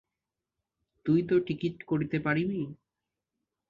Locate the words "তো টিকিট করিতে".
1.23-2.17